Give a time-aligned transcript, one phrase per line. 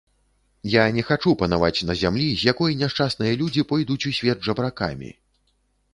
[0.75, 5.09] Я не хачу панаваць на зямлі, з якой няшчасныя людзі пойдуць у свет жабракамі.